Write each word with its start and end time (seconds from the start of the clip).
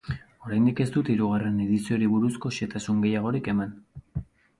Oraindik 0.45 0.79
ez 0.85 0.87
dute 0.95 1.11
hirugarren 1.15 1.59
edizioari 1.65 2.07
buruzko 2.13 2.53
xehetasun 2.55 3.05
gehiagorik 3.05 3.51
eman. 3.55 3.77